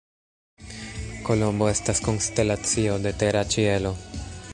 Kolombo 1.27 1.67
estas 1.73 2.01
konstelacio 2.07 2.97
de 3.05 3.13
tera 3.21 3.45
ĉielo. 3.57 3.93